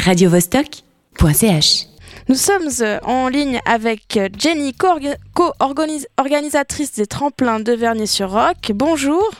[0.00, 1.86] radiovostok.ch.
[2.28, 8.72] Nous sommes euh, en ligne avec euh, Jenny, co-organisatrice des tremplins de Vernier-sur-Roc.
[8.74, 9.30] Bonjour.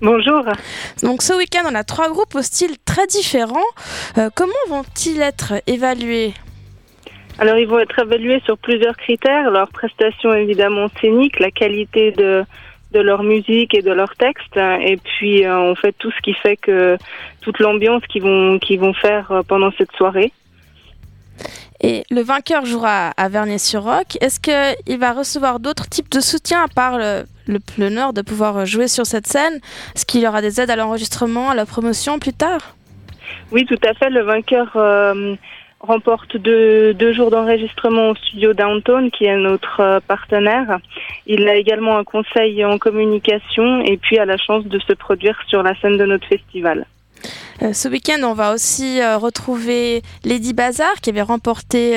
[0.00, 0.44] Bonjour.
[1.02, 3.56] Donc ce week-end, on a trois groupes au style très différents.
[4.18, 6.34] Euh, comment vont-ils être évalués?
[7.38, 9.50] Alors ils vont être évalués sur plusieurs critères.
[9.50, 12.44] Leur prestation évidemment scénique, la qualité de,
[12.94, 14.56] de leur musique et de leur texte.
[14.56, 16.96] Et puis euh, on fait tout ce qui fait que
[17.42, 20.32] toute l'ambiance qu'ils vont qu'ils vont faire euh, pendant cette soirée.
[21.80, 24.16] Et le vainqueur jouera à Vernier-sur-Roc.
[24.22, 26.98] Est-ce qu'il va recevoir d'autres types de soutien à part
[27.76, 29.60] l'honneur de pouvoir jouer sur cette scène?
[29.94, 32.74] Est-ce qu'il y aura des aides à l'enregistrement, à la promotion plus tard?
[33.50, 34.08] Oui, tout à fait.
[34.08, 35.34] Le vainqueur euh,
[35.84, 40.78] remporte deux, jours d'enregistrement au studio Downtown, qui est notre euh, partenaire.
[41.26, 45.38] Il a également un conseil en communication et puis a la chance de se produire
[45.48, 46.86] sur la scène de notre festival.
[47.62, 51.96] Euh, ce week-end, on va aussi euh, retrouver Lady Bazar qui avait remporté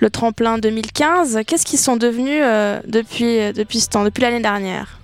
[0.00, 1.40] le tremplin 2015.
[1.46, 2.42] Qu'est-ce qu'ils sont devenus
[2.86, 4.98] depuis, depuis ce temps, depuis l'année dernière?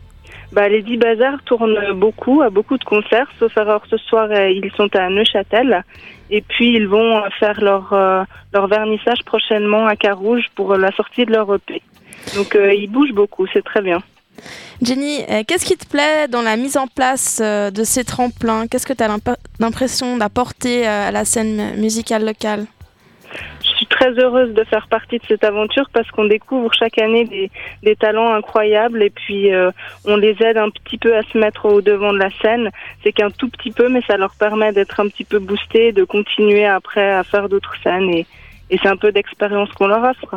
[0.53, 3.53] Bah, Lady Bazar tourne beaucoup, à beaucoup de concerts, sauf
[3.91, 5.83] ce soir, euh, ils sont à Neuchâtel.
[6.31, 8.22] Et puis ils vont euh, faire leur, euh,
[8.53, 11.83] leur vernissage prochainement à Carouge pour la sortie de leur EP.
[12.36, 13.98] Donc ils bougent beaucoup, c'est très bien.
[14.81, 18.69] Jenny, qu'est-ce qui te plaît dans la mise en place de ces tremplins?
[18.69, 19.09] Qu'est-ce que tu as
[19.59, 22.66] l'impression d'apporter à la scène musicale locale?
[24.03, 27.50] Très heureuse de faire partie de cette aventure parce qu'on découvre chaque année
[27.83, 29.70] des, talents incroyables et puis euh,
[30.05, 32.70] on les aide un petit peu à se mettre au devant de la scène.
[33.05, 36.03] C'est qu'un tout petit peu, mais ça leur permet d'être un petit peu boostés, de
[36.03, 38.27] continuer après à faire d'autres scènes et,
[38.70, 40.34] et c'est un peu d'expérience qu'on leur offre.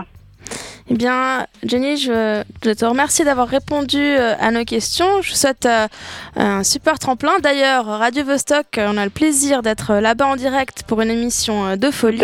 [0.87, 5.23] Eh bien, Jenny, je, je te remercie d'avoir répondu euh, à nos questions.
[5.23, 5.87] Je vous souhaite euh,
[6.35, 7.39] un super tremplin.
[7.41, 11.75] D'ailleurs, Radio Vostok, euh, on a le plaisir d'être là-bas en direct pour une émission
[11.75, 12.21] de folie.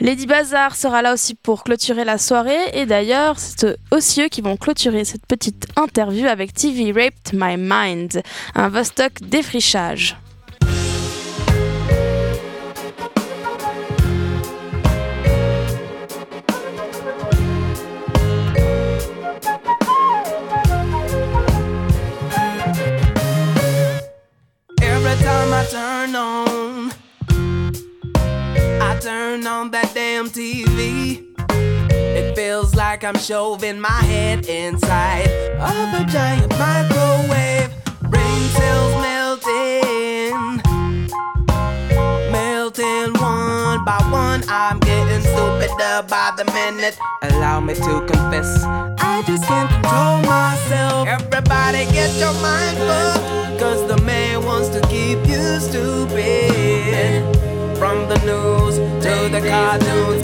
[0.00, 2.60] Lady Bazar sera là aussi pour clôturer la soirée.
[2.72, 7.56] Et d'ailleurs, c'est aussi eux qui vont clôturer cette petite interview avec TV Raped My
[7.58, 8.22] Mind,
[8.54, 10.16] un Vostok défrichage.
[29.42, 31.24] Turn on that damn TV.
[31.50, 37.70] It feels like I'm shoving my head inside of a giant microwave.
[38.10, 40.62] Brain cells melting,
[42.30, 44.42] melting one by one.
[44.48, 46.98] I'm getting stupider by the minute.
[47.22, 51.08] Allow me to confess, I just can't control myself.
[51.08, 53.21] Everybody get your mind fucked,
[59.54, 60.21] I do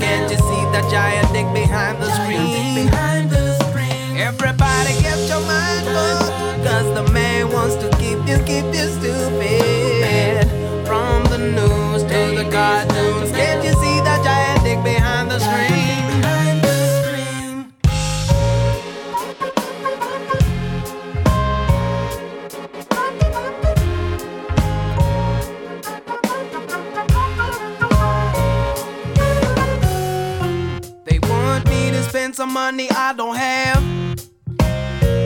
[32.39, 33.83] some money I don't have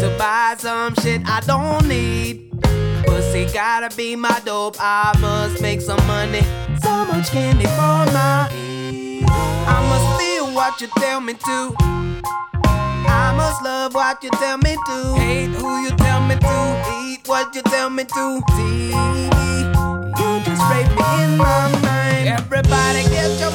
[0.00, 2.50] to buy some shit I don't need.
[3.04, 4.76] Pussy gotta be my dope.
[4.80, 6.40] I must make some money.
[6.82, 8.48] So much candy for my.
[8.48, 11.74] I must feel what you tell me to.
[12.64, 15.14] I must love what you tell me to.
[15.20, 16.82] Hate who you tell me to.
[17.04, 18.42] Eat what you tell me to.
[18.56, 22.28] See, you just rape me in my mind.
[22.28, 23.51] Everybody get your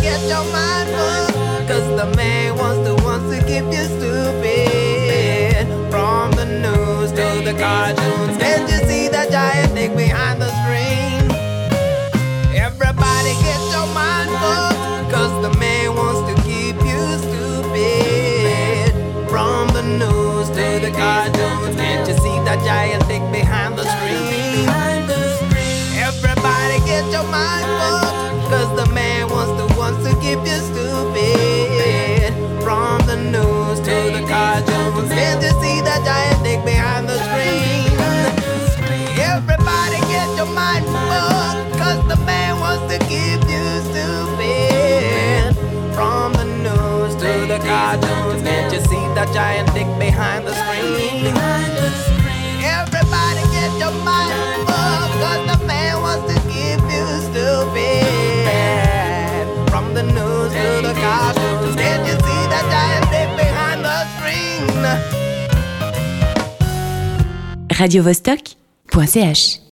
[0.00, 1.68] get your mind fucked.
[1.68, 5.66] Cause the man wants to wants to keep you stupid.
[5.90, 8.36] From the news to the cartoons.
[8.38, 11.30] Can't you see that giant dick behind the screen?
[12.54, 15.10] Everybody get your mind fucked.
[15.12, 18.92] Cause the man wants to keep you stupid.
[19.28, 21.76] From the news to the cartoons.
[21.76, 24.68] Can't you see that giant dick behind the screen?
[25.98, 28.07] Everybody get your mind fucked
[30.28, 32.32] keep you stupid.
[32.62, 37.16] From the news to the car jumps, can't you see that giant dick behind the
[37.26, 37.96] screen?
[39.16, 45.56] Everybody get your mind fucked, cause the man wants to keep you stupid.
[45.96, 50.54] From the news to the car jumps, can't you see that giant dick behind the
[50.60, 51.57] screen?
[67.78, 69.67] radiovostok.ch